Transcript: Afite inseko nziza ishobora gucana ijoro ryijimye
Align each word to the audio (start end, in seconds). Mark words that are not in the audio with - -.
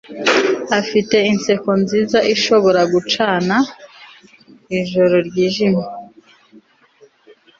Afite 0.79 1.15
inseko 1.31 1.69
nziza 1.81 2.17
ishobora 2.33 2.81
gucana 2.93 3.55
ijoro 4.79 5.15
ryijimye 5.27 5.85